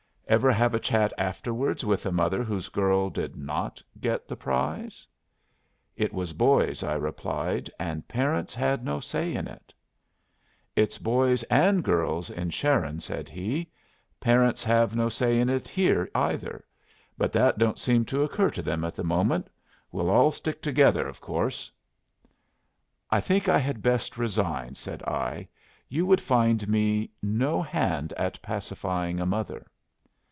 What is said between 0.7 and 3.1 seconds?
a chat afterwards with a mother whose girl